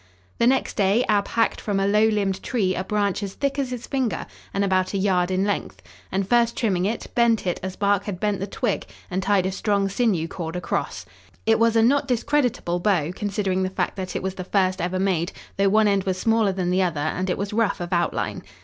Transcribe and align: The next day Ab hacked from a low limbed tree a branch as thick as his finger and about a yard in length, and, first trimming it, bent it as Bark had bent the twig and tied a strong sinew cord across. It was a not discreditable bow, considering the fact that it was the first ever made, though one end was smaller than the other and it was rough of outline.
The 0.39 0.47
next 0.47 0.77
day 0.77 1.05
Ab 1.07 1.27
hacked 1.27 1.61
from 1.61 1.79
a 1.79 1.85
low 1.85 2.07
limbed 2.07 2.41
tree 2.41 2.73
a 2.73 2.83
branch 2.83 3.21
as 3.21 3.35
thick 3.35 3.59
as 3.59 3.69
his 3.69 3.85
finger 3.85 4.25
and 4.51 4.63
about 4.63 4.95
a 4.95 4.97
yard 4.97 5.29
in 5.29 5.43
length, 5.45 5.83
and, 6.11 6.27
first 6.27 6.57
trimming 6.57 6.85
it, 6.85 7.05
bent 7.13 7.45
it 7.45 7.59
as 7.61 7.75
Bark 7.75 8.05
had 8.05 8.19
bent 8.19 8.39
the 8.39 8.47
twig 8.47 8.87
and 9.11 9.21
tied 9.21 9.45
a 9.45 9.51
strong 9.51 9.89
sinew 9.89 10.27
cord 10.27 10.55
across. 10.55 11.05
It 11.45 11.59
was 11.59 11.75
a 11.75 11.83
not 11.83 12.07
discreditable 12.07 12.79
bow, 12.79 13.11
considering 13.11 13.61
the 13.61 13.69
fact 13.69 13.95
that 13.97 14.15
it 14.15 14.23
was 14.23 14.33
the 14.33 14.43
first 14.43 14.81
ever 14.81 14.97
made, 14.97 15.33
though 15.57 15.69
one 15.69 15.87
end 15.87 16.05
was 16.05 16.17
smaller 16.17 16.51
than 16.51 16.71
the 16.71 16.81
other 16.81 16.99
and 17.01 17.29
it 17.29 17.37
was 17.37 17.53
rough 17.53 17.79
of 17.79 17.93
outline. 17.93 18.41